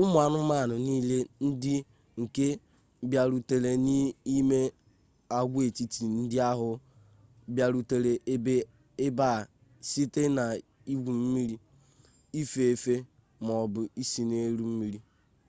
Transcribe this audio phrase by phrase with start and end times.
[0.00, 1.74] ụmụ anụmanụ niile ndị
[2.20, 2.46] nke
[3.10, 4.58] bịarutere n'ime
[5.38, 6.68] agwaetiti ndị ahụ
[7.54, 8.54] bịarutere ebe
[9.30, 9.32] a
[9.90, 11.56] site n'igwu mmiri
[12.40, 12.94] ife efe
[13.44, 14.98] ma ọ bụ ise n'elu mmiri